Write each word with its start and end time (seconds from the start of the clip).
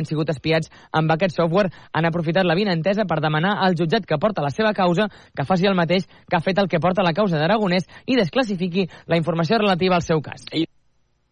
han 0.00 0.08
sigut 0.08 0.30
espiats 0.32 0.70
amb 0.92 1.10
aquest 1.14 1.36
software 1.36 1.72
han 1.92 2.08
aprofitat 2.08 2.46
la 2.46 2.56
vinentesa 2.58 3.06
per 3.08 3.20
demanar 3.24 3.56
al 3.64 3.76
jutjat 3.78 4.06
que 4.06 4.20
porta 4.20 4.44
la 4.44 4.54
seva 4.54 4.72
causa 4.74 5.08
que 5.34 5.46
faci 5.48 5.66
el 5.66 5.78
mateix 5.78 6.08
que 6.28 6.36
ha 6.36 6.44
fet 6.44 6.58
el 6.58 6.68
que 6.68 6.80
porta 6.80 7.06
la 7.06 7.14
causa 7.16 7.38
d'Aragonès 7.38 7.88
i 8.06 8.16
desclassifiqui 8.16 8.88
la 9.06 9.20
informació 9.20 9.58
relativa 9.58 9.96
al 9.96 10.06
seu 10.06 10.20
cas. 10.20 10.48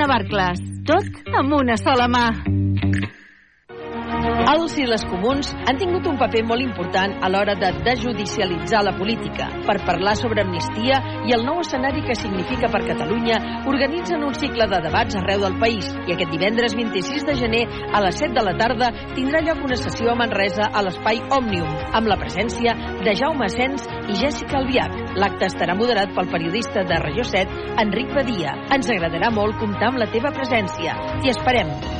Navarcles. 0.00 0.64
Tot 0.88 1.36
amb 1.36 1.60
una 1.60 1.76
sola 1.76 2.08
mà. 2.08 2.24
Els 4.50 4.72
i 4.82 4.84
les 4.88 5.04
comuns 5.06 5.52
han 5.70 5.76
tingut 5.78 6.08
un 6.10 6.16
paper 6.18 6.40
molt 6.42 6.64
important 6.64 7.12
a 7.22 7.28
l'hora 7.30 7.54
de 7.54 7.68
desjudicialitzar 7.86 8.80
la 8.82 8.96
política. 8.96 9.46
Per 9.62 9.76
parlar 9.86 10.16
sobre 10.18 10.42
amnistia 10.42 10.98
i 11.28 11.34
el 11.36 11.44
nou 11.46 11.60
escenari 11.62 12.02
que 12.02 12.16
significa 12.18 12.66
per 12.72 12.80
Catalunya, 12.88 13.38
organitzen 13.70 14.24
un 14.26 14.34
cicle 14.34 14.66
de 14.72 14.80
debats 14.88 15.20
arreu 15.20 15.44
del 15.44 15.54
país 15.62 15.92
i 16.08 16.16
aquest 16.16 16.34
divendres 16.34 16.74
26 16.74 17.28
de 17.30 17.38
gener 17.44 17.62
a 17.94 18.02
les 18.02 18.18
7 18.18 18.34
de 18.40 18.46
la 18.48 18.56
tarda 18.58 18.90
tindrà 19.14 19.44
lloc 19.46 19.62
una 19.68 19.78
sessió 19.78 20.10
a 20.10 20.18
Manresa 20.18 20.66
a 20.66 20.82
l'espai 20.82 21.22
Òmnium, 21.38 21.70
amb 21.94 22.10
la 22.10 22.18
presència 22.18 22.74
de 23.06 23.14
Jaume 23.22 23.52
Sens 23.54 23.86
i 24.10 24.18
Jessica 24.18 24.58
Albiach. 24.58 25.14
L'acte 25.14 25.46
estarà 25.46 25.78
moderat 25.78 26.10
pel 26.18 26.34
periodista 26.34 26.82
de 26.82 26.98
Regió 27.06 27.22
7, 27.22 27.78
Enric 27.86 28.10
Badia. 28.18 28.58
Ens 28.74 28.90
agradarà 28.90 29.30
molt 29.30 29.62
comptar 29.62 29.94
amb 29.94 30.02
la 30.02 30.10
teva 30.10 30.34
presència. 30.34 30.98
T'hi 31.20 31.36
esperem. 31.38 31.99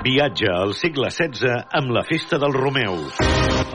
Viatge 0.00 0.48
al 0.48 0.70
segle 0.72 1.10
XVI 1.12 1.66
amb 1.76 1.90
la 1.92 2.00
Festa 2.08 2.38
dels 2.40 2.56
Romeus. 2.56 3.18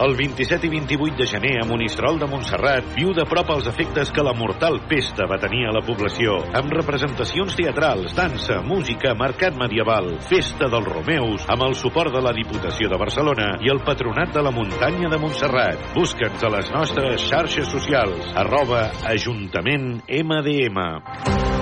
El 0.01 0.15
27 0.17 0.65
i 0.65 0.71
28 0.73 1.19
de 1.19 1.27
gener 1.29 1.51
a 1.61 1.67
Monistrol 1.69 2.17
de 2.17 2.25
Montserrat 2.31 2.87
viu 2.95 3.11
de 3.13 3.27
prop 3.29 3.51
els 3.53 3.69
efectes 3.69 4.09
que 4.09 4.25
la 4.25 4.33
mortal 4.33 4.79
pesta 4.89 5.27
va 5.29 5.37
tenir 5.37 5.67
a 5.69 5.75
la 5.75 5.83
població, 5.85 6.39
amb 6.57 6.73
representacions 6.73 7.53
teatrals, 7.59 8.15
dansa, 8.17 8.57
música, 8.65 9.13
mercat 9.13 9.53
medieval, 9.61 10.15
Festa 10.25 10.65
dels 10.73 10.89
Romeus, 10.89 11.45
amb 11.45 11.67
el 11.69 11.77
suport 11.77 12.15
de 12.15 12.23
la 12.25 12.33
Diputació 12.33 12.89
de 12.89 12.99
Barcelona 12.99 13.51
i 13.61 13.69
el 13.69 13.83
Patronat 13.85 14.33
de 14.33 14.43
la 14.49 14.55
Muntanya 14.55 15.13
de 15.13 15.21
Montserrat. 15.21 15.91
Busca'ns 15.93 16.41
a 16.41 16.55
les 16.57 16.73
nostres 16.73 17.29
xarxes 17.29 17.69
socials, 17.69 18.33
arroba 18.33 18.87
Ajuntament 19.13 20.01
MDM. 20.09 21.54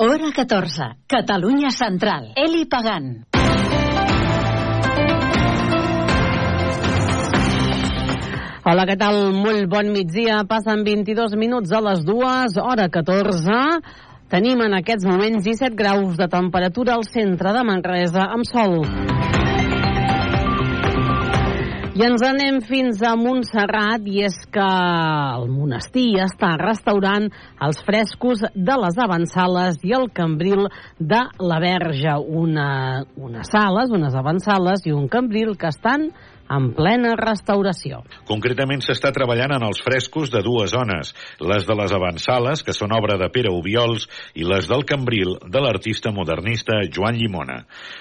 Hora 0.00 0.32
14. 0.32 1.04
Catalunya 1.04 1.68
Central. 1.68 2.32
Eli 2.32 2.64
Pagant. 2.64 3.28
Hola, 8.64 8.86
què 8.88 8.96
tal? 8.96 9.20
Molt 9.36 9.68
bon 9.68 9.92
migdia. 9.92 10.40
Passen 10.48 10.86
22 10.88 11.36
minuts 11.36 11.76
a 11.76 11.84
les 11.84 12.00
dues, 12.08 12.56
hora 12.56 12.88
14. 12.88 13.60
Tenim 14.32 14.64
en 14.64 14.80
aquests 14.80 15.04
moments 15.04 15.44
17 15.44 15.76
graus 15.76 16.16
de 16.16 16.32
temperatura 16.32 16.96
al 16.96 17.04
centre 17.04 17.52
de 17.52 17.68
Manresa 17.68 18.24
amb 18.32 18.48
sol. 18.48 18.80
I 22.00 22.04
ens 22.06 22.22
anem 22.24 22.62
fins 22.64 23.02
a 23.04 23.10
Montserrat 23.18 24.06
i 24.08 24.22
és 24.24 24.36
que 24.54 24.64
el 24.64 25.50
monestir 25.52 26.22
està 26.24 26.54
restaurant 26.56 27.26
els 27.66 27.82
frescos 27.84 28.40
de 28.40 28.76
les 28.80 28.96
avançales 29.04 29.76
i 29.84 29.92
el 29.98 30.06
cambril 30.16 30.64
de 30.96 31.20
la 31.44 31.58
Verge. 31.60 32.14
Una, 32.40 32.70
unes 33.20 33.52
sales, 33.52 33.92
unes 33.92 34.16
avançales 34.16 34.86
i 34.88 34.96
un 34.96 35.10
cambril 35.12 35.52
que 35.60 35.68
estan 35.68 36.08
en 36.50 36.70
plena 36.74 37.14
restauració. 37.18 38.02
Concretament 38.28 38.82
s'està 38.84 39.12
treballant 39.14 39.54
en 39.54 39.64
els 39.68 39.80
frescos 39.84 40.32
de 40.34 40.42
dues 40.42 40.72
zones, 40.74 41.14
les 41.40 41.66
de 41.66 41.76
les 41.78 41.94
avançales, 41.94 42.64
que 42.66 42.74
són 42.76 42.94
obra 42.96 43.16
de 43.20 43.30
Pere 43.32 43.52
Ubiols, 43.54 44.08
i 44.34 44.46
les 44.46 44.66
del 44.70 44.84
Cambril, 44.88 45.36
de 45.46 45.62
l'artista 45.62 46.12
modernista 46.14 46.80
Joan 46.90 47.18
Llimona. 47.20 47.60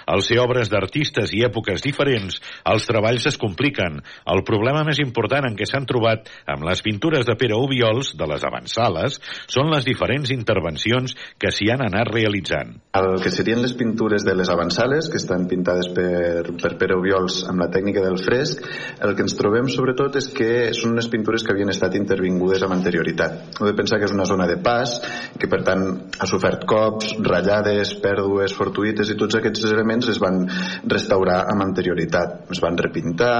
Al 0.10 0.24
ser 0.26 0.40
obres 0.42 0.72
d'artistes 0.72 1.34
i 1.38 1.44
èpoques 1.46 1.84
diferents, 1.86 2.40
els 2.70 2.88
treballs 2.90 3.28
es 3.30 3.38
compliquen. 3.40 4.00
El 4.34 4.44
problema 4.48 4.84
més 4.88 5.02
important 5.04 5.46
en 5.46 5.58
què 5.60 5.68
s'han 5.70 5.88
trobat 5.90 6.30
amb 6.50 6.66
les 6.68 6.82
pintures 6.86 7.28
de 7.28 7.38
Pere 7.40 7.58
Ubiols, 7.60 8.16
de 8.18 8.30
les 8.30 8.44
avançales, 8.46 9.20
són 9.48 9.70
les 9.74 9.86
diferents 9.86 10.34
intervencions 10.34 11.16
que 11.38 11.54
s'hi 11.54 11.70
han 11.74 11.86
anat 11.86 12.10
realitzant. 12.14 12.76
El 12.98 13.20
que 13.22 13.32
serien 13.34 13.62
les 13.62 13.76
pintures 13.78 14.26
de 14.26 14.36
les 14.38 14.50
avançales, 14.50 15.10
que 15.12 15.20
estan 15.22 15.46
pintades 15.52 15.92
per, 15.94 16.56
per 16.60 16.76
Pere 16.82 16.98
Ubiols 17.00 17.44
amb 17.50 17.62
la 17.64 17.70
tècnica 17.74 18.04
del 18.06 18.18
fresc, 18.40 18.64
el 19.04 19.16
que 19.16 19.26
ens 19.26 19.36
trobem 19.38 19.68
sobretot 19.72 20.18
és 20.20 20.30
que 20.36 20.50
són 20.76 20.96
unes 20.96 21.10
pintures 21.12 21.44
que 21.44 21.54
havien 21.54 21.72
estat 21.72 21.96
intervingudes 22.00 22.64
amb 22.66 22.76
anterioritat. 22.78 23.60
Heu 23.60 23.68
de 23.68 23.76
pensar 23.78 24.00
que 24.00 24.08
és 24.08 24.16
una 24.16 24.28
zona 24.30 24.48
de 24.50 24.58
pas, 24.64 24.98
que 25.40 25.50
per 25.52 25.62
tant 25.68 25.86
ha 26.20 26.28
sofert 26.30 26.66
cops, 26.70 27.14
ratllades, 27.26 27.94
pèrdues 28.04 28.56
fortuïtes 28.58 29.12
i 29.12 29.18
tots 29.20 29.40
aquests 29.40 29.66
elements 29.70 30.10
es 30.12 30.22
van 30.22 30.46
restaurar 30.88 31.42
amb 31.52 31.66
anterioritat. 31.68 32.50
Es 32.54 32.62
van 32.64 32.78
repintar 32.80 33.36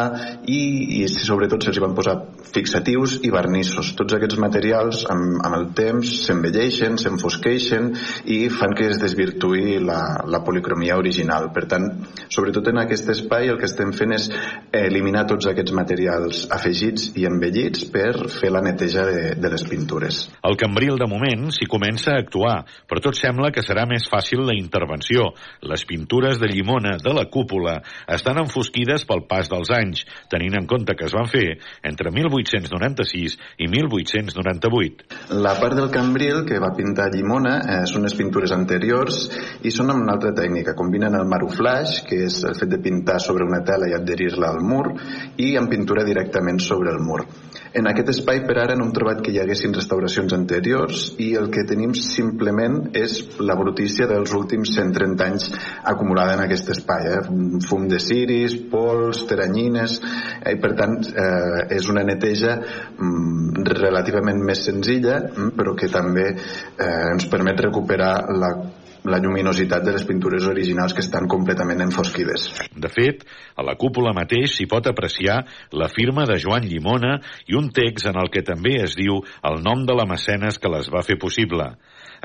i, 0.46 0.62
i 1.00 1.08
sobretot 1.14 1.64
se'ls 1.64 1.82
van 1.84 1.96
posar 1.98 2.18
fixatius 2.54 3.20
i 3.24 3.32
vernissos. 3.34 3.94
Tots 3.98 4.18
aquests 4.18 4.40
materials 4.42 5.06
amb, 5.10 5.40
amb 5.46 5.60
el 5.60 5.68
temps 5.78 6.16
s'envelleixen, 6.26 6.98
s'enfosqueixen 7.00 7.92
i 8.34 8.42
fan 8.54 8.76
que 8.78 8.90
es 8.90 9.02
desvirtuï 9.02 9.80
la, 9.86 10.00
la 10.28 10.44
policromia 10.46 10.98
original. 11.00 11.50
Per 11.56 11.66
tant, 11.70 11.88
sobretot 12.32 12.72
en 12.72 12.84
aquest 12.84 13.10
espai 13.14 13.52
el 13.52 13.60
que 13.60 13.70
estem 13.70 13.94
fent 13.96 14.16
és 14.18 14.30
eh, 14.30 14.89
eliminar 14.90 15.26
tots 15.30 15.48
aquests 15.50 15.74
materials 15.78 16.44
afegits 16.54 17.10
i 17.20 17.26
envellits 17.30 17.86
per 17.94 18.28
fer 18.34 18.52
la 18.54 18.64
neteja 18.66 19.06
de, 19.08 19.24
de 19.40 19.54
les 19.54 19.66
pintures. 19.70 20.22
El 20.46 20.58
Cambril, 20.60 20.98
de 21.00 21.08
moment, 21.10 21.48
s'hi 21.56 21.70
comença 21.70 22.16
a 22.16 22.24
actuar, 22.24 22.58
però 22.90 23.04
tot 23.04 23.18
sembla 23.18 23.54
que 23.56 23.64
serà 23.66 23.86
més 23.90 24.10
fàcil 24.10 24.44
la 24.48 24.58
intervenció. 24.58 25.32
Les 25.70 25.86
pintures 25.88 26.40
de 26.42 26.50
llimona 26.52 26.98
de 27.02 27.14
la 27.16 27.28
cúpula 27.32 27.80
estan 28.10 28.42
enfosquides 28.44 29.06
pel 29.10 29.26
pas 29.30 29.50
dels 29.52 29.72
anys, 29.76 30.06
tenint 30.32 30.58
en 30.60 30.68
compte 30.70 30.96
que 30.98 31.08
es 31.08 31.16
van 31.16 31.30
fer 31.30 31.60
entre 31.86 32.12
1896 32.14 33.38
i 33.60 33.70
1898. 33.70 35.38
La 35.40 35.56
part 35.60 35.78
del 35.78 35.92
Cambril 35.94 36.44
que 36.48 36.60
va 36.62 36.72
pintar 36.76 37.10
Llimona 37.14 37.56
eh, 37.60 37.80
són 37.90 38.06
les 38.08 38.16
pintures 38.18 38.54
anteriors 38.56 39.22
i 39.66 39.74
són 39.74 39.94
amb 39.94 40.04
una 40.04 40.16
altra 40.18 40.34
tècnica. 40.36 40.76
Combinen 40.78 41.18
el 41.20 41.28
maruflaix, 41.30 42.00
que 42.08 42.24
és 42.28 42.42
el 42.48 42.58
fet 42.58 42.72
de 42.72 42.82
pintar 42.84 43.20
sobre 43.24 43.48
una 43.48 43.62
tela 43.68 43.90
i 43.90 43.96
adherir-la 43.98 44.52
al 44.54 44.64
mur, 44.66 44.79
i 45.40 45.54
amb 45.60 45.72
pintura 45.72 46.06
directament 46.08 46.60
sobre 46.64 46.94
el 46.94 47.02
mur. 47.04 47.24
En 47.70 47.86
aquest 47.86 48.10
espai 48.16 48.40
per 48.48 48.56
ara 48.64 48.76
no 48.78 48.88
hem 48.88 48.94
trobat 48.96 49.20
que 49.22 49.30
hi 49.34 49.38
haguessin 49.42 49.76
restauracions 49.76 50.34
anteriors 50.34 51.04
i 51.22 51.28
el 51.38 51.52
que 51.54 51.66
tenim 51.70 51.94
simplement 51.94 52.80
és 52.98 53.20
la 53.46 53.58
brutícia 53.60 54.08
dels 54.10 54.34
últims 54.34 54.72
130 54.74 55.28
anys 55.28 55.50
acumulada 55.94 56.34
en 56.38 56.42
aquest 56.46 56.72
espai. 56.74 57.06
Eh? 57.14 57.20
Fum 57.70 57.86
de 57.92 58.02
ciris, 58.02 58.58
pols, 58.72 59.22
teranyines, 59.30 60.00
eh? 60.42 60.56
i 60.56 60.60
per 60.64 60.74
tant 60.80 60.98
eh, 61.12 61.62
és 61.78 61.92
una 61.94 62.06
neteja 62.08 62.58
mm, 62.58 63.70
relativament 63.78 64.42
més 64.50 64.66
senzilla, 64.66 65.20
mm, 65.30 65.54
però 65.60 65.78
que 65.78 65.92
també 65.94 66.26
eh, 66.34 66.92
ens 67.14 67.30
permet 67.30 67.68
recuperar 67.70 68.14
la 68.34 68.54
la 69.08 69.20
lluminositat 69.22 69.84
de 69.86 69.94
les 69.96 70.04
pintures 70.08 70.48
originals 70.50 70.96
que 70.96 71.04
estan 71.06 71.28
completament 71.32 71.84
enfosquides. 71.86 72.50
De 72.76 72.92
fet, 72.92 73.24
a 73.56 73.64
la 73.66 73.78
cúpula 73.80 74.14
mateix 74.16 74.56
s'hi 74.56 74.68
pot 74.72 74.88
apreciar 74.90 75.44
la 75.72 75.88
firma 75.92 76.26
de 76.30 76.40
Joan 76.42 76.68
Llimona 76.68 77.18
i 77.48 77.56
un 77.60 77.70
text 77.76 78.10
en 78.12 78.20
el 78.20 78.32
que 78.34 78.44
també 78.46 78.80
es 78.84 78.98
diu 79.00 79.22
el 79.50 79.62
nom 79.64 79.86
de 79.88 79.96
la 79.96 80.08
mecenes 80.10 80.60
que 80.60 80.72
les 80.72 80.92
va 80.92 81.06
fer 81.06 81.20
possible. 81.22 81.72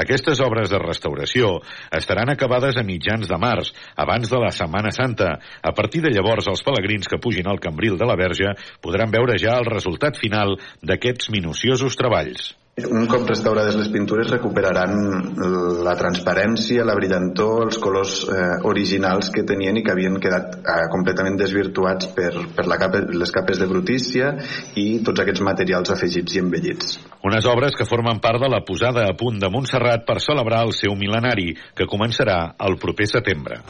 Aquestes 0.01 0.41
obres 0.43 0.73
de 0.73 0.81
restauració 0.83 1.61
estaran 1.95 2.33
acabades 2.33 2.77
a 2.81 2.83
mitjans 2.87 3.31
de 3.31 3.39
març, 3.39 3.71
abans 3.95 4.31
de 4.31 4.41
la 4.43 4.51
Setmana 4.51 4.91
Santa. 4.91 5.37
A 5.63 5.73
partir 5.77 6.03
de 6.03 6.11
llavors, 6.11 6.51
els 6.51 6.65
pelegrins 6.67 7.07
que 7.07 7.21
pugin 7.23 7.47
al 7.47 7.63
Cambril 7.63 7.99
de 8.01 8.09
la 8.11 8.19
Verge 8.19 8.57
podran 8.83 9.15
veure 9.15 9.39
ja 9.39 9.55
el 9.61 9.71
resultat 9.71 10.19
final 10.19 10.59
d'aquests 10.83 11.31
minuciosos 11.31 11.95
treballs. 12.01 12.55
Un 12.75 13.05
cop 13.07 13.29
restaurades 13.29 13.77
les 13.79 13.89
pintures 13.95 14.27
recuperaran 14.33 14.97
la 15.87 15.93
transparència, 15.95 16.83
la 16.83 16.97
brillantor, 16.99 17.69
els 17.69 17.79
colors 17.79 18.17
eh, 18.27 18.49
originals 18.67 19.31
que 19.31 19.45
tenien 19.47 19.79
i 19.79 19.85
que 19.87 19.93
havien 19.93 20.19
quedat 20.19 20.57
eh, 20.59 20.75
completament 20.91 21.39
desvirtuats 21.39 22.11
per, 22.17 22.33
per 22.57 22.65
la 22.67 22.79
capa, 22.83 23.05
les 23.15 23.31
capes 23.37 23.63
de 23.63 23.69
brutícia 23.71 24.33
i 24.75 24.89
tots 25.07 25.23
aquests 25.23 25.45
materials 25.47 25.95
afegits 25.95 26.35
i 26.35 26.43
embellits. 26.43 26.99
Unes 27.23 27.47
obres 27.47 27.79
que 27.79 27.87
formen 27.87 28.19
part 28.19 28.43
de 28.43 28.51
la 28.51 28.65
posada 28.67 29.07
a 29.07 29.15
punt 29.15 29.39
de 29.39 29.53
Montserrat 29.55 30.03
per 30.09 30.19
celebrar 30.19 30.65
el 30.67 30.75
seu 30.75 30.99
mil·lenari, 30.99 31.53
que 31.79 31.87
començarà 31.87 32.41
el 32.59 32.75
proper 32.83 33.07
setembre. 33.07 33.63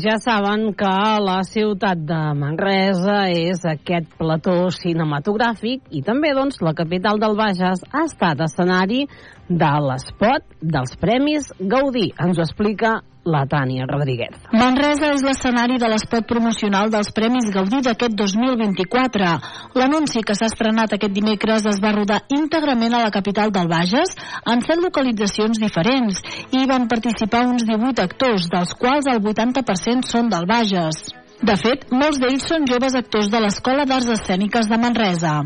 Ja 0.00 0.16
saben 0.16 0.72
que 0.72 0.90
la 1.20 1.42
ciutat 1.44 2.00
de 2.08 2.20
Manresa 2.38 3.26
és 3.28 3.60
aquest 3.68 4.08
plató 4.16 4.70
cinematogràfic 4.72 5.90
i 5.92 6.00
també 6.06 6.30
doncs, 6.32 6.62
la 6.64 6.72
capital 6.72 7.20
del 7.20 7.36
Bages 7.36 7.82
ha 7.92 8.06
estat 8.08 8.40
escenari 8.40 9.02
de 9.50 9.72
l'espot 9.84 10.46
dels 10.62 10.96
Premis 10.96 11.52
Gaudí. 11.60 12.06
Ens 12.16 12.40
ho 12.40 12.46
explica 12.46 13.02
la 13.24 13.44
Tània 13.46 13.86
Rodríguez. 13.86 14.34
Manresa 14.52 15.12
és 15.14 15.22
l'escenari 15.24 15.78
de 15.78 15.88
l'espot 15.90 16.26
promocional 16.28 16.90
dels 16.90 17.12
Premis 17.14 17.50
Gaudí 17.54 17.82
d'aquest 17.84 18.16
2024. 18.18 19.30
L'anunci 19.78 20.24
que 20.26 20.36
s'ha 20.38 20.50
estrenat 20.50 20.96
aquest 20.96 21.14
dimecres 21.14 21.66
es 21.70 21.80
va 21.82 21.94
rodar 21.94 22.22
íntegrament 22.34 22.94
a 22.98 23.04
la 23.06 23.14
capital 23.14 23.54
del 23.54 23.70
Bages 23.70 24.16
en 24.46 24.62
set 24.66 24.82
localitzacions 24.82 25.62
diferents 25.62 26.22
i 26.50 26.62
hi 26.62 26.68
van 26.68 26.88
participar 26.90 27.46
uns 27.46 27.66
18 27.68 28.02
actors, 28.02 28.50
dels 28.50 28.74
quals 28.74 29.08
el 29.10 29.22
80% 29.22 30.08
són 30.08 30.30
del 30.32 30.48
Bages. 30.50 31.08
De 31.42 31.56
fet, 31.58 31.88
molts 31.90 32.20
d'ells 32.22 32.46
són 32.46 32.68
joves 32.70 32.94
actors 32.94 33.30
de 33.30 33.40
l'Escola 33.42 33.86
d'Arts 33.86 34.12
Escèniques 34.18 34.70
de 34.70 34.78
Manresa. 34.78 35.40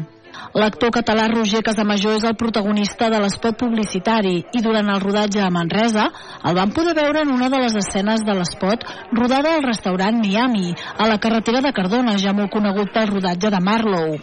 L'actor 0.56 0.90
català 0.94 1.26
Roger 1.28 1.60
Casamajor 1.64 2.16
és 2.16 2.24
el 2.24 2.36
protagonista 2.40 3.10
de 3.12 3.18
l'espot 3.20 3.58
publicitari 3.60 4.38
i 4.56 4.62
durant 4.64 4.88
el 4.88 5.02
rodatge 5.02 5.42
a 5.44 5.50
Manresa 5.52 6.06
el 6.48 6.56
van 6.56 6.72
poder 6.72 6.94
veure 6.96 7.24
en 7.26 7.32
una 7.34 7.50
de 7.52 7.60
les 7.60 7.76
escenes 7.76 8.24
de 8.24 8.36
l'espot 8.36 8.86
rodada 9.12 9.54
al 9.56 9.66
restaurant 9.66 10.16
Miami, 10.20 10.74
a 10.96 11.08
la 11.08 11.18
carretera 11.18 11.60
de 11.60 11.72
Cardona, 11.76 12.16
ja 12.18 12.32
molt 12.32 12.52
conegut 12.52 12.92
pel 12.94 13.10
rodatge 13.10 13.50
de 13.52 13.60
Marlow. 13.60 14.16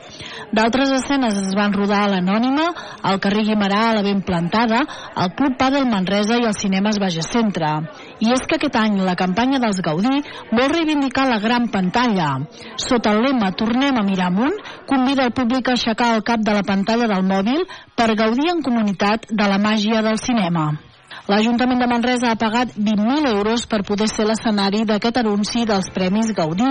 D'altres 0.53 0.91
escenes 0.97 1.37
es 1.41 1.53
van 1.57 1.73
rodar 1.73 2.03
a 2.03 2.09
l'Anònima, 2.13 2.65
al 3.03 3.19
carrer 3.19 3.45
Guimarà 3.47 3.83
a 3.89 3.93
la 3.97 4.03
Ben 4.05 4.21
Plantada, 4.25 4.83
al 5.15 5.33
Club 5.37 5.57
Padel 5.57 5.87
Manresa 5.89 6.37
i 6.41 6.47
als 6.47 6.61
cinemes 6.61 6.99
Baja 7.01 7.25
Centre. 7.25 7.71
I 8.23 8.31
és 8.31 8.45
que 8.47 8.55
aquest 8.55 8.77
any 8.79 9.01
la 9.03 9.17
campanya 9.19 9.59
dels 9.59 9.81
Gaudí 9.83 10.21
vol 10.51 10.71
reivindicar 10.71 11.25
la 11.27 11.41
gran 11.43 11.67
pantalla. 11.73 12.29
Sota 12.79 13.11
el 13.11 13.19
lema 13.25 13.51
Tornem 13.59 13.99
a 13.99 14.05
mirar 14.07 14.29
amunt, 14.31 14.55
convida 14.87 15.27
el 15.27 15.35
públic 15.35 15.67
a 15.67 15.75
aixecar 15.75 16.13
el 16.15 16.23
cap 16.23 16.39
de 16.39 16.55
la 16.55 16.63
pantalla 16.63 17.09
del 17.11 17.27
mòbil 17.27 17.67
per 17.99 18.13
gaudir 18.15 18.49
en 18.53 18.63
comunitat 18.63 19.27
de 19.29 19.51
la 19.51 19.59
màgia 19.67 20.05
del 20.07 20.21
cinema. 20.23 20.71
L'Ajuntament 21.23 21.79
de 21.79 21.87
Manresa 21.87 22.33
ha 22.33 22.35
pagat 22.35 22.73
20.000 22.75 23.29
euros 23.31 23.61
per 23.71 23.77
poder 23.87 24.09
ser 24.11 24.25
l'escenari 24.27 24.81
d'aquest 24.83 25.21
anunci 25.21 25.61
dels 25.63 25.87
Premis 25.95 26.33
Gaudí. 26.35 26.67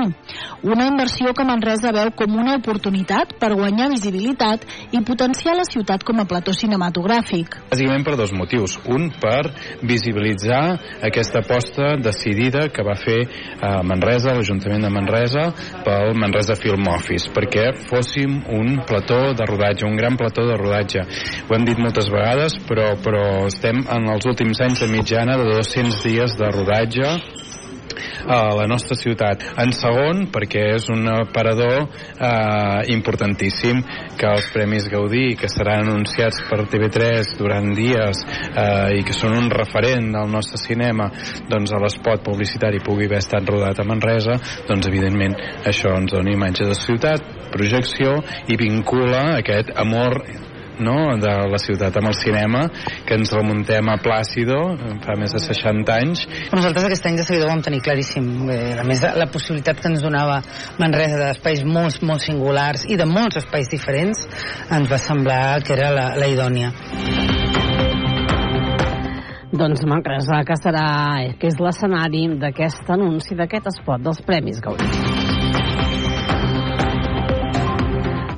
Una 0.68 0.84
inversió 0.90 1.32
que 1.32 1.46
Manresa 1.48 1.88
veu 1.96 2.10
com 2.12 2.34
una 2.36 2.58
oportunitat 2.58 3.32
per 3.40 3.54
guanyar 3.56 3.88
visibilitat 3.88 4.66
i 4.92 5.00
potenciar 5.08 5.54
la 5.56 5.64
ciutat 5.64 6.04
com 6.04 6.20
a 6.20 6.26
plató 6.28 6.52
cinematogràfic. 6.52 7.56
Bàsicament 7.70 8.04
per 8.04 8.18
dos 8.20 8.34
motius. 8.36 8.76
Un, 8.92 9.08
per 9.22 9.54
visibilitzar 9.88 10.60
aquesta 11.08 11.40
aposta 11.40 11.94
decidida 11.96 12.66
que 12.68 12.84
va 12.84 12.98
fer 13.00 13.22
eh, 13.24 13.80
Manresa, 13.88 14.36
l'Ajuntament 14.36 14.84
de 14.84 14.92
Manresa, 14.92 15.46
pel 15.88 16.12
Manresa 16.20 16.58
Film 16.60 16.92
Office, 16.92 17.32
perquè 17.32 17.70
fóssim 17.88 18.36
un 18.52 18.82
plató 18.84 19.32
de 19.32 19.48
rodatge, 19.48 19.88
un 19.88 19.96
gran 19.96 20.20
plató 20.20 20.44
de 20.44 20.60
rodatge. 20.60 21.08
Ho 21.48 21.56
hem 21.56 21.64
dit 21.64 21.80
moltes 21.80 22.12
vegades, 22.12 22.60
però, 22.68 22.92
però 23.00 23.24
estem 23.48 23.80
en 23.88 24.12
els 24.12 24.28
últims 24.28 24.41
últims 24.42 24.60
anys 24.60 24.80
de 24.82 24.88
mitjana 24.90 25.36
de 25.38 25.44
200 25.54 26.02
dies 26.02 26.32
de 26.34 26.46
rodatge 26.50 27.06
a 28.26 28.54
la 28.56 28.66
nostra 28.66 28.96
ciutat. 28.98 29.44
En 29.62 29.70
segon, 29.70 30.24
perquè 30.34 30.64
és 30.74 30.88
un 30.90 31.06
aparador 31.12 31.84
eh, 31.84 32.90
importantíssim 32.90 33.84
que 34.18 34.26
els 34.26 34.50
Premis 34.50 34.88
Gaudí, 34.90 35.36
que 35.38 35.50
seran 35.52 35.86
anunciats 35.86 36.42
per 36.50 36.64
TV3 36.66 37.36
durant 37.38 37.70
dies 37.76 38.24
eh, 38.26 38.98
i 38.98 39.06
que 39.06 39.14
són 39.14 39.38
un 39.38 39.50
referent 39.54 40.10
del 40.16 40.34
nostre 40.34 40.58
cinema, 40.58 41.12
doncs 41.46 41.70
a 41.70 41.82
l'espot 41.82 42.26
publicitari 42.26 42.82
pugui 42.82 43.06
haver 43.06 43.22
estat 43.22 43.46
rodat 43.46 43.78
a 43.78 43.86
Manresa, 43.86 44.40
doncs 44.66 44.90
evidentment 44.90 45.38
això 45.70 45.94
ens 46.00 46.18
dona 46.18 46.34
imatge 46.34 46.66
de 46.66 46.78
ciutat, 46.82 47.30
projecció 47.54 48.18
i 48.50 48.58
vincula 48.58 49.36
aquest 49.38 49.70
amor 49.78 50.24
no, 50.80 50.96
de 51.20 51.32
la 51.52 51.60
ciutat 51.60 51.96
amb 52.00 52.10
el 52.12 52.16
cinema, 52.16 52.64
que 53.06 53.18
ens 53.18 53.32
remuntem 53.34 53.90
a 53.92 53.98
Plàcido, 54.02 54.58
fa 55.04 55.16
més 55.20 55.34
de 55.34 55.42
60 55.42 55.96
anys. 55.96 56.24
Nosaltres 56.52 56.88
aquest 56.88 57.08
any 57.10 57.18
de 57.20 57.26
seguida 57.26 57.46
ho 57.46 57.52
vam 57.52 57.64
tenir 57.64 57.82
claríssim. 57.84 58.28
Eh, 58.52 58.78
a 58.80 58.86
més, 58.88 59.02
la 59.02 59.28
possibilitat 59.32 59.82
que 59.82 59.90
ens 59.92 60.04
donava 60.04 60.40
Manresa 60.80 61.20
d'espais 61.20 61.64
molt, 61.66 62.02
molt 62.06 62.24
singulars 62.24 62.86
i 62.88 62.98
de 63.00 63.08
molts 63.08 63.42
espais 63.42 63.70
diferents, 63.72 64.26
ens 64.70 64.90
va 64.90 65.00
semblar 65.00 65.60
que 65.66 65.76
era 65.76 65.92
la, 65.94 66.12
la 66.18 66.30
idònia. 66.30 66.72
Doncs 69.52 69.82
Manresa, 69.84 70.38
que 70.48 70.56
serà, 70.56 70.86
que 71.36 71.50
és 71.50 71.58
l'escenari 71.60 72.24
d'aquest 72.40 72.88
anunci, 72.94 73.36
d'aquest 73.36 73.68
espot 73.74 74.00
dels 74.00 74.24
Premis 74.24 74.64
Gaudí. 74.64 75.11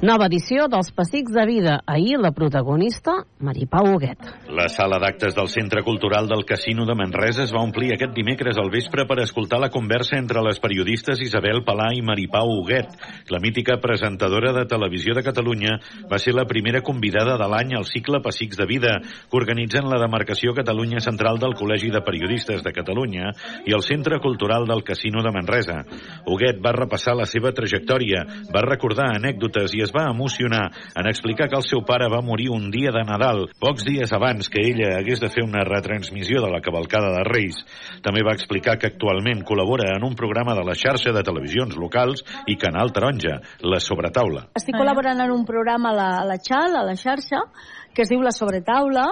Nova 0.05 0.27
edició 0.29 0.67
dels 0.69 0.91
Pessics 0.93 1.33
de 1.33 1.47
Vida. 1.49 1.75
Ahir 1.89 2.19
la 2.21 2.35
protagonista, 2.37 3.23
Maripau 3.41 3.87
Huguet. 3.89 4.21
La 4.53 4.67
sala 4.69 4.99
d'actes 5.01 5.33
del 5.33 5.47
Centre 5.49 5.81
Cultural 5.83 6.27
del 6.29 6.43
Casino 6.45 6.85
de 6.85 6.93
Manresa 6.93 7.47
es 7.47 7.55
va 7.55 7.63
omplir 7.65 7.95
aquest 7.95 8.13
dimecres 8.13 8.59
al 8.61 8.69
vespre 8.69 9.07
per 9.09 9.17
escoltar 9.23 9.63
la 9.63 9.71
conversa 9.73 10.19
entre 10.21 10.43
les 10.45 10.61
periodistes 10.61 11.23
Isabel 11.25 11.63
Palà 11.65 11.87
i 11.97 12.03
Maripau 12.05 12.53
Huguet. 12.53 12.93
La 13.33 13.41
mítica 13.41 13.79
presentadora 13.81 14.53
de 14.53 14.67
Televisió 14.69 15.15
de 15.17 15.23
Catalunya 15.25 15.79
va 16.11 16.21
ser 16.21 16.37
la 16.37 16.45
primera 16.45 16.85
convidada 16.85 17.39
de 17.41 17.49
l'any 17.49 17.73
al 17.73 17.89
cicle 17.89 18.21
Pessics 18.21 18.61
de 18.61 18.69
Vida, 18.69 18.93
que 19.01 19.41
organitzen 19.41 19.89
la 19.89 20.03
demarcació 20.05 20.53
Catalunya 20.53 21.01
Central 21.01 21.41
del 21.41 21.57
Col·legi 21.57 21.89
de 21.89 22.05
Periodistes 22.05 22.61
de 22.61 22.75
Catalunya 22.77 23.33
i 23.65 23.73
el 23.73 23.87
Centre 23.89 24.21
Cultural 24.21 24.69
del 24.69 24.85
Casino 24.85 25.25
de 25.25 25.33
Manresa. 25.33 25.81
Huguet 26.29 26.61
va 26.61 26.77
repassar 26.77 27.17
la 27.17 27.25
seva 27.25 27.57
trajectòria, 27.57 28.27
va 28.53 28.67
recordar 28.69 29.09
anècdotes 29.17 29.73
i 29.73 29.81
es 29.81 29.94
va 29.95 30.09
emocionar 30.11 30.65
en 30.95 31.09
explicar 31.09 31.49
que 31.49 31.57
el 31.57 31.67
seu 31.67 31.85
pare 31.87 32.09
va 32.11 32.23
morir 32.25 32.51
un 32.51 32.71
dia 32.75 32.91
de 32.95 33.05
Nadal, 33.07 33.47
pocs 33.63 33.87
dies 33.87 34.13
abans 34.13 34.51
que 34.51 34.65
ella 34.67 34.97
hagués 34.99 35.23
de 35.23 35.31
fer 35.31 35.45
una 35.47 35.65
retransmissió 35.65 36.43
de 36.43 36.51
la 36.51 36.61
cavalcada 36.61 37.13
de 37.15 37.23
Reis. 37.29 37.63
També 38.03 38.25
va 38.27 38.35
explicar 38.35 38.77
que 38.79 38.91
actualment 38.91 39.45
col·labora 39.47 39.95
en 39.95 40.05
un 40.05 40.19
programa 40.19 40.57
de 40.59 40.67
la 40.67 40.75
xarxa 40.75 41.15
de 41.15 41.23
televisions 41.23 41.79
locals 41.79 42.25
i 42.51 42.59
Canal 42.61 42.93
Taronja, 42.93 43.39
La 43.63 43.81
Sobretaula. 43.81 44.49
Estic 44.59 44.77
col·laborant 44.77 45.23
en 45.25 45.33
un 45.33 45.47
programa 45.47 45.95
a 45.95 45.99
la, 45.99 46.11
a 46.21 46.29
la 46.29 46.39
XAL, 46.43 46.79
a 46.81 46.85
la 46.87 46.99
xarxa, 46.99 47.47
que 47.95 48.03
es 48.03 48.11
diu 48.11 48.23
La 48.25 48.35
Sobretaula, 48.35 49.07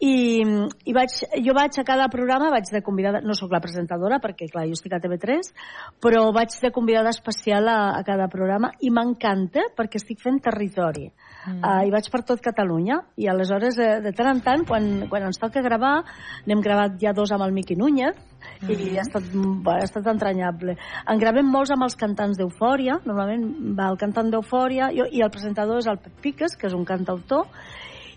i, 0.00 0.40
i 0.88 0.94
vaig, 0.96 1.12
jo 1.44 1.52
vaig 1.52 1.76
a 1.76 1.84
cada 1.84 2.06
programa 2.08 2.48
vaig 2.52 2.70
de 2.72 2.80
convidada, 2.80 3.20
no 3.20 3.34
sóc 3.36 3.52
la 3.52 3.60
presentadora 3.60 4.16
perquè 4.22 4.46
clar, 4.48 4.64
jo 4.70 4.76
estic 4.76 4.94
a 4.96 5.00
TV3 5.02 5.50
però 6.00 6.22
vaig 6.32 6.54
de 6.62 6.70
convidada 6.72 7.12
especial 7.12 7.68
a, 7.68 7.92
a 7.98 8.00
cada 8.06 8.30
programa 8.32 8.72
i 8.80 8.88
m'encanta 8.88 9.66
perquè 9.76 10.00
estic 10.00 10.22
fent 10.22 10.40
territori 10.46 11.04
mm. 11.10 11.58
uh, 11.58 11.82
i 11.84 11.92
vaig 11.92 12.08
per 12.12 12.22
tot 12.24 12.40
Catalunya 12.40 12.96
i 13.20 13.28
aleshores 13.28 13.76
de, 13.76 13.90
de 14.06 14.14
tant 14.16 14.30
en 14.32 14.40
tant 14.46 14.64
quan, 14.64 14.88
quan 15.12 15.28
ens 15.28 15.40
toca 15.42 15.60
gravar 15.60 15.98
n'hem 16.48 16.64
gravat 16.64 16.96
ja 17.02 17.12
dos 17.12 17.34
amb 17.36 17.44
el 17.44 17.52
Miqui 17.52 17.76
Núñez 17.76 18.16
mm. 18.16 18.72
i 18.72 18.96
ha 18.96 19.04
estat, 19.04 19.28
bueno, 19.36 19.76
ha 19.76 19.84
estat 19.84 20.08
entranyable 20.08 20.78
en 21.04 21.20
gravem 21.20 21.52
molts 21.52 21.76
amb 21.76 21.84
els 21.84 21.98
cantants 22.00 22.40
d'Eufòria 22.40 23.02
normalment 23.04 23.76
va 23.76 23.92
el 23.92 24.00
cantant 24.00 24.32
d'Eufòria 24.32 24.88
i 24.96 25.20
el 25.20 25.34
presentador 25.34 25.84
és 25.84 25.92
el 25.92 26.00
Pep 26.00 26.18
Piques 26.24 26.56
que 26.56 26.72
és 26.72 26.80
un 26.80 26.88
cantautor 26.88 27.44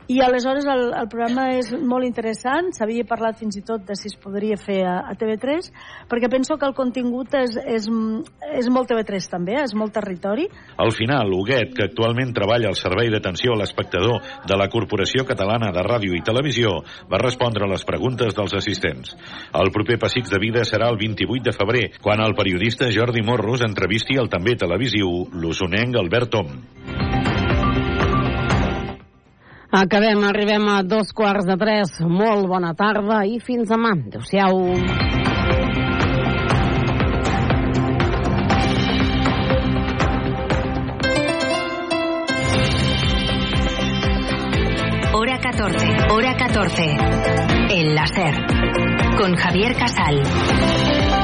i 0.08 0.20
aleshores 0.20 0.66
el, 0.68 0.90
el 1.00 1.08
programa 1.08 1.46
és 1.56 1.70
molt 1.80 2.04
interessant, 2.04 2.72
s'havia 2.76 3.06
parlat 3.08 3.38
fins 3.40 3.56
i 3.56 3.64
tot 3.64 3.86
de 3.88 3.96
si 3.96 4.10
es 4.12 4.18
podria 4.20 4.58
fer 4.60 4.82
a, 4.84 4.98
a 5.08 5.16
TV3, 5.20 5.70
perquè 6.12 6.30
penso 6.32 6.58
que 6.60 6.68
el 6.68 6.76
contingut 6.76 7.32
és, 7.40 7.56
és, 7.56 7.88
és 8.60 8.68
molt 8.74 8.92
TV3 8.92 9.30
també, 9.32 9.56
és 9.62 9.76
molt 9.80 9.96
territori. 9.96 10.50
Al 10.84 10.92
final, 10.96 11.32
Huguet, 11.32 11.72
que 11.78 11.88
actualment 11.88 12.36
treballa 12.36 12.68
al 12.72 12.80
servei 12.80 13.12
d'atenció 13.14 13.56
a 13.56 13.62
l'espectador 13.62 14.20
de 14.50 14.60
la 14.60 14.68
Corporació 14.74 15.24
Catalana 15.30 15.72
de 15.72 15.88
Ràdio 15.88 16.18
i 16.18 16.24
Televisió, 16.26 16.76
va 17.08 17.24
respondre 17.24 17.64
a 17.64 17.72
les 17.72 17.88
preguntes 17.88 18.36
dels 18.36 18.60
assistents. 18.60 19.16
El 19.56 19.72
proper 19.72 20.02
Pessics 20.04 20.36
de 20.36 20.44
Vida 20.44 20.68
serà 20.68 20.92
el 20.92 21.00
28 21.00 21.48
de 21.48 21.56
febrer, 21.56 21.88
quan 22.04 22.24
el 22.24 22.36
periodista 22.36 22.92
Jordi 22.92 23.24
Morros 23.24 23.64
entrevisti 23.64 24.20
el 24.20 24.32
també 24.34 24.60
televisiu 24.60 25.30
l'usonenc 25.32 26.04
Albert 26.04 26.34
Tom. 26.36 27.13
Acabem, 29.76 30.24
arribem 30.24 30.70
a 30.70 30.84
dos 30.84 31.10
quarts 31.18 31.48
de 31.50 31.56
tres. 31.58 31.96
Molt 32.06 32.46
bona 32.46 32.76
tarda 32.78 33.24
i 33.26 33.40
fins 33.42 33.72
demà. 33.74 33.96
Adéu-siau. 33.98 34.60
Hora 45.18 45.42
14, 45.42 45.90
hora 46.14 46.38
14. 46.38 46.88
El 47.80 47.96
láser. 47.96 48.34
Con 49.18 49.36
Javier 49.36 49.74
Casal. 49.74 51.23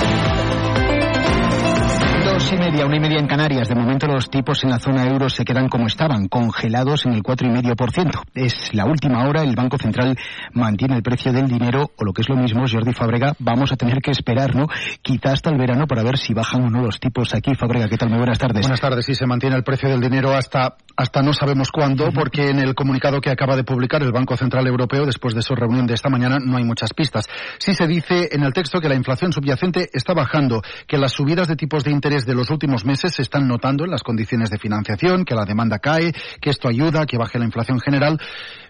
Dos 2.50 2.58
y 2.58 2.63
media, 2.63 2.88
una 2.88 2.96
y 2.96 3.00
media 3.00 3.20
en 3.20 3.27
Canarias. 3.27 3.70
De 3.70 3.75
momento 3.75 4.08
los 4.08 4.27
tipos 4.27 4.63
en 4.63 4.72
la 4.72 4.79
zona 4.79 5.06
euro 5.06 5.29
se 5.29 5.46
quedan 5.46 5.70
como 5.70 5.86
estaban, 5.86 6.27
congelados 6.27 7.06
en 7.06 7.13
el 7.13 7.22
cuatro 7.22 7.48
y 7.48 7.51
medio 7.51 7.75
por 7.75 7.91
ciento. 7.91 8.24
Es 8.34 8.74
la 8.74 8.86
última 8.86 9.27
hora, 9.27 9.44
el 9.44 9.56
Banco 9.56 9.77
Central 9.77 10.18
mantiene 10.53 10.96
el 10.96 11.03
precio 11.03 11.32
del 11.32 11.48
dinero, 11.48 11.91
o 11.96 12.03
lo 12.03 12.12
que 12.12 12.24
es 12.24 12.29
lo 12.29 12.36
mismo, 12.36 12.63
Jordi 12.68 12.91
Fabrega, 12.91 13.36
vamos 13.38 13.72
a 13.72 13.75
tener 13.75 14.00
que 14.01 14.10
esperar, 14.10 14.56
¿no? 14.56 14.65
Quizá 15.03 15.34
hasta 15.34 15.51
el 15.51 15.60
verano 15.60 15.86
para 15.86 16.01
ver 16.01 16.18
si 16.18 16.34
bajan 16.34 16.63
o 16.63 16.70
no 16.72 16.82
los 16.82 17.00
tipos 17.00 17.36
aquí. 17.36 17.53
Fabrega, 17.53 17.88
¿qué 17.88 17.98
tal? 17.98 18.10
Muy 18.10 18.18
buenas 18.18 18.39
tardes. 18.39 18.62
Buenas 18.62 18.82
tardes, 18.82 19.06
sí, 19.06 19.13
se 19.13 19.27
mantiene 19.27 19.56
el 19.56 19.63
precio 19.63 19.88
del 19.88 20.01
dinero 20.01 20.34
hasta, 20.34 20.75
hasta 20.98 21.22
no 21.22 21.34
sabemos 21.34 21.70
cuándo, 21.72 22.10
porque 22.12 22.50
en 22.50 22.58
el 22.58 22.74
comunicado 22.74 23.22
que 23.22 23.29
acaba 23.29 23.56
de 23.58 23.63
publicar 23.63 24.01
el 24.01 24.12
Banco 24.12 24.36
Central 24.36 24.65
Europeo, 24.65 25.06
después 25.06 25.36
de 25.36 25.44
su 25.44 25.53
reunión 25.53 25.86
de 25.86 25.94
esta 25.94 26.10
mañana, 26.10 26.39
no 26.44 26.58
hay 26.58 26.63
muchas 26.63 26.96
pistas. 26.96 27.29
Sí 27.60 27.75
se 27.75 27.86
dice 27.86 28.29
en 28.32 28.41
el 28.41 28.53
texto 28.53 28.82
que 28.82 28.89
la 28.89 28.96
inflación 28.96 29.32
subyacente 29.32 29.91
está 29.94 30.15
bajando, 30.15 30.63
que 30.88 30.98
las 30.98 31.12
subidas 31.12 31.48
de 31.48 31.56
tipos 31.56 31.84
de 31.84 31.91
interés 31.91 32.25
de 32.25 32.38
los 32.39 32.50
últimos 32.50 32.86
meses 32.86 33.13
se 33.13 33.22
están 33.22 33.48
notando 33.48 33.84
en 33.84 33.91
las 33.91 34.01
condiciones 34.01 34.50
de 34.50 34.58
financiación, 34.58 35.25
que 35.25 35.36
la 35.36 35.46
demanda 35.46 35.79
cae, 35.79 36.13
que 36.41 36.50
esto 36.50 36.69
ayuda 36.69 37.05
que 37.05 37.17
baje 37.17 37.38
la 37.38 37.46
inflación 37.46 37.79
general, 37.79 38.19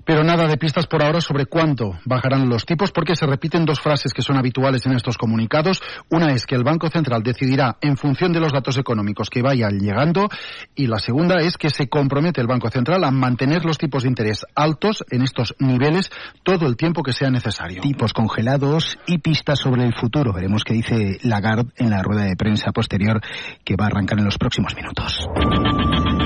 pero 0.05 0.23
nada 0.23 0.47
de 0.47 0.57
pistas 0.57 0.87
por 0.87 1.03
ahora 1.03 1.21
sobre 1.21 1.45
cuánto 1.45 1.99
bajarán 2.05 2.49
los 2.49 2.65
tipos, 2.65 2.91
porque 2.91 3.15
se 3.15 3.27
repiten 3.27 3.65
dos 3.65 3.79
frases 3.79 4.13
que 4.13 4.23
son 4.23 4.37
habituales 4.37 4.85
en 4.87 4.93
estos 4.93 5.17
comunicados. 5.17 5.81
Una 6.09 6.33
es 6.33 6.47
que 6.47 6.55
el 6.55 6.63
Banco 6.63 6.89
Central 6.89 7.21
decidirá 7.21 7.77
en 7.81 7.95
función 7.95 8.33
de 8.33 8.39
los 8.39 8.51
datos 8.51 8.77
económicos 8.77 9.29
que 9.29 9.43
vayan 9.43 9.77
llegando, 9.77 10.27
y 10.73 10.87
la 10.87 10.97
segunda 10.97 11.39
es 11.41 11.57
que 11.57 11.69
se 11.69 11.89
compromete 11.89 12.41
el 12.41 12.47
Banco 12.47 12.69
Central 12.69 13.03
a 13.03 13.11
mantener 13.11 13.65
los 13.65 13.77
tipos 13.77 14.03
de 14.03 14.09
interés 14.09 14.45
altos 14.55 15.03
en 15.11 15.21
estos 15.21 15.53
niveles 15.59 16.09
todo 16.43 16.65
el 16.65 16.75
tiempo 16.75 17.03
que 17.03 17.13
sea 17.13 17.29
necesario. 17.29 17.81
Tipos 17.81 18.13
congelados 18.13 18.97
y 19.05 19.19
pistas 19.19 19.59
sobre 19.59 19.83
el 19.83 19.93
futuro. 19.93 20.33
Veremos 20.33 20.63
qué 20.63 20.73
dice 20.73 21.19
Lagarde 21.21 21.71
en 21.77 21.91
la 21.91 22.01
rueda 22.01 22.23
de 22.23 22.35
prensa 22.35 22.71
posterior 22.71 23.21
que 23.63 23.75
va 23.75 23.85
a 23.85 23.87
arrancar 23.87 24.19
en 24.19 24.25
los 24.25 24.37
próximos 24.37 24.75
minutos. 24.75 25.29